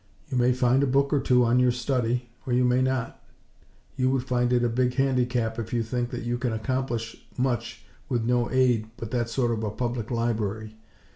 [0.29, 3.21] You may find a book or two on your study, or you may not.
[3.95, 7.85] You would find it a big handicap if you think that you can accomplish much
[8.09, 10.73] with no aid but that of a Public Library.